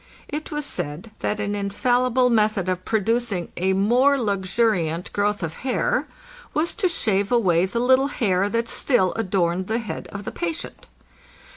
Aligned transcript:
It 0.27 0.49
was 0.51 0.65
said 0.65 1.11
that 1.19 1.39
an 1.39 1.53
infallible 1.53 2.31
method 2.31 2.67
of 2.67 2.83
producing 2.85 3.51
a 3.55 3.73
more 3.73 4.17
luxuriant 4.19 5.13
growth 5.13 5.43
of 5.43 5.57
hair 5.57 6.07
was 6.55 6.73
to 6.73 6.89
shave 6.89 7.31
away 7.31 7.67
the 7.67 7.79
little 7.79 8.07
hair 8.07 8.49
that 8.49 8.67
still 8.67 9.13
adorned 9.13 9.67
the 9.67 9.77
head 9.77 10.07
of 10.07 10.23
the 10.23 10.31
patient. 10.31 10.87